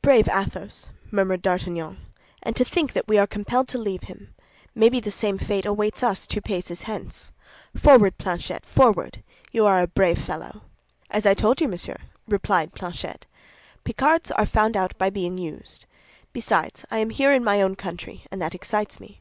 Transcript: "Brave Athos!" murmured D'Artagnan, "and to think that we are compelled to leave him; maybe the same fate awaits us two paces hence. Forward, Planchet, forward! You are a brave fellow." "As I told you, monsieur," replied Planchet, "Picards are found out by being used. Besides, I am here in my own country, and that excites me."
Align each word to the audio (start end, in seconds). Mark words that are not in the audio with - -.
"Brave 0.00 0.28
Athos!" 0.28 0.90
murmured 1.10 1.42
D'Artagnan, 1.42 1.98
"and 2.40 2.54
to 2.54 2.64
think 2.64 2.92
that 2.92 3.08
we 3.08 3.18
are 3.18 3.26
compelled 3.26 3.66
to 3.70 3.78
leave 3.78 4.04
him; 4.04 4.32
maybe 4.76 5.00
the 5.00 5.10
same 5.10 5.38
fate 5.38 5.66
awaits 5.66 6.04
us 6.04 6.28
two 6.28 6.40
paces 6.40 6.82
hence. 6.82 7.32
Forward, 7.76 8.16
Planchet, 8.16 8.64
forward! 8.64 9.24
You 9.50 9.66
are 9.66 9.80
a 9.82 9.88
brave 9.88 10.18
fellow." 10.20 10.62
"As 11.10 11.26
I 11.26 11.34
told 11.34 11.60
you, 11.60 11.66
monsieur," 11.66 11.96
replied 12.28 12.74
Planchet, 12.74 13.26
"Picards 13.82 14.30
are 14.30 14.46
found 14.46 14.76
out 14.76 14.96
by 14.98 15.10
being 15.10 15.36
used. 15.36 15.86
Besides, 16.32 16.84
I 16.92 16.98
am 16.98 17.10
here 17.10 17.32
in 17.32 17.42
my 17.42 17.60
own 17.60 17.74
country, 17.74 18.24
and 18.30 18.40
that 18.40 18.54
excites 18.54 19.00
me." 19.00 19.20